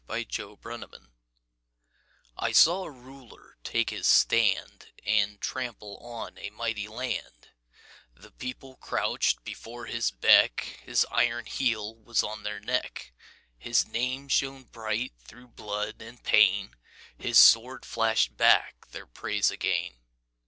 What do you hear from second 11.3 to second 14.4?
heel was on their neck, His name